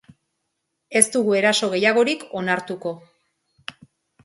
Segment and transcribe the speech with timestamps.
[1.01, 2.97] Ez dugu eraso gehiagorik onartuko.